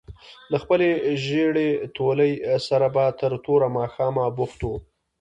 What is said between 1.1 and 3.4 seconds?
ژېړې تولۍ سره به تر